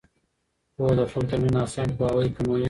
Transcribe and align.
پوهه 0.75 0.93
د 0.99 1.01
خلکو 1.11 1.29
ترمنځ 1.29 1.53
ناسم 1.57 1.87
پوهاوی 1.97 2.29
کموي. 2.35 2.59